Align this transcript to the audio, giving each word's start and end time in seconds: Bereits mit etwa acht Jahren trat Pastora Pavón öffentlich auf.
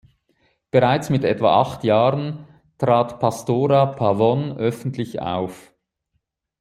Bereits 0.71 1.11
mit 1.11 1.23
etwa 1.23 1.61
acht 1.61 1.83
Jahren 1.83 2.47
trat 2.79 3.19
Pastora 3.19 3.85
Pavón 3.85 4.57
öffentlich 4.57 5.21
auf. 5.21 5.75